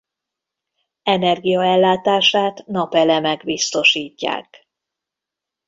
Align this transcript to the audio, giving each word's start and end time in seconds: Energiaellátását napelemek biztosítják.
Energiaellátását 1.03 2.65
napelemek 2.65 3.43
biztosítják. 3.43 4.67